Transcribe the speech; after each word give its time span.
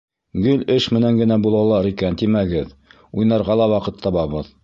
—Гел 0.43 0.61
эш 0.75 0.87
менән 0.95 1.19
генә 1.23 1.37
булалар 1.43 1.89
икән 1.91 2.17
тимәгеҙ, 2.23 2.73
уйнарға 3.19 3.61
ла 3.61 3.71
ваҡыт 3.77 4.05
табабыҙ. 4.07 4.53